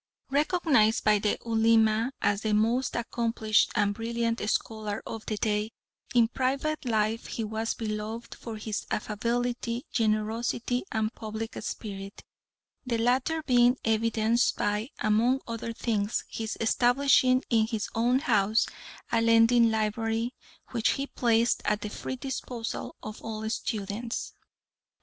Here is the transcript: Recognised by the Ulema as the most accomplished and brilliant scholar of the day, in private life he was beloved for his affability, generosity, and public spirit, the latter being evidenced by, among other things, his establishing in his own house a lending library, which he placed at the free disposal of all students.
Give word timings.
Recognised 0.31 1.03
by 1.03 1.19
the 1.19 1.37
Ulema 1.45 2.11
as 2.23 2.41
the 2.41 2.55
most 2.55 2.95
accomplished 2.95 3.69
and 3.75 3.93
brilliant 3.93 4.39
scholar 4.49 5.03
of 5.05 5.23
the 5.27 5.37
day, 5.37 5.69
in 6.15 6.27
private 6.27 6.85
life 6.85 7.27
he 7.27 7.43
was 7.43 7.75
beloved 7.75 8.33
for 8.33 8.57
his 8.57 8.87
affability, 8.89 9.85
generosity, 9.91 10.83
and 10.91 11.13
public 11.13 11.55
spirit, 11.61 12.23
the 12.83 12.97
latter 12.97 13.43
being 13.43 13.77
evidenced 13.85 14.55
by, 14.57 14.89
among 14.97 15.39
other 15.47 15.71
things, 15.71 16.23
his 16.27 16.57
establishing 16.59 17.43
in 17.51 17.67
his 17.67 17.87
own 17.93 18.17
house 18.21 18.65
a 19.11 19.21
lending 19.21 19.69
library, 19.69 20.33
which 20.71 20.93
he 20.93 21.05
placed 21.05 21.61
at 21.63 21.81
the 21.81 21.89
free 21.91 22.15
disposal 22.15 22.95
of 23.03 23.21
all 23.21 23.47
students. 23.51 24.33